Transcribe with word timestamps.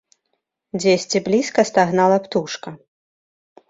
Дзесьці 0.79 1.23
блізка 1.29 1.67
стагнала 1.73 2.17
птушка. 2.27 2.69